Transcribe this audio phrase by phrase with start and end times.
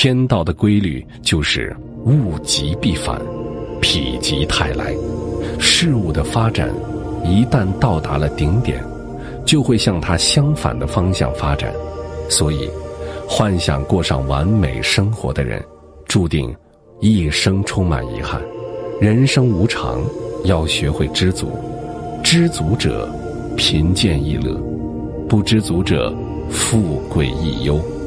[0.00, 3.20] 天道的规律就是物极必反
[3.82, 4.94] 否极泰来。
[5.58, 6.72] 事物的发展
[7.24, 8.80] 一旦到达了顶点
[9.44, 11.74] 就会向它相反的方向发展。
[12.28, 12.70] 所以
[13.28, 15.60] 幻想过上完美生活的人
[16.06, 16.54] 注定
[17.00, 18.40] 一生充满遗憾。
[19.00, 20.00] 人生无常
[20.44, 21.50] 要学会知足
[22.22, 23.12] 知足者
[23.56, 24.54] 贫贱亦乐
[25.28, 26.14] 不知足者
[26.48, 27.97] 富贵亦忧。